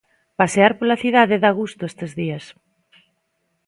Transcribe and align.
Pasear 0.39 0.71
pola 0.79 0.99
cidade 1.03 1.41
dá 1.43 1.51
gusto 1.61 1.81
estes 1.91 2.11
días. 2.19 2.45